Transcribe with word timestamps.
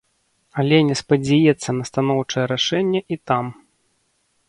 Але 0.63 0.77
не 0.87 0.95
спадзяецца 1.01 1.69
на 1.81 1.87
станоўчае 1.91 2.45
рашэнне 2.55 2.99
і 3.17 3.23
там. 3.31 3.45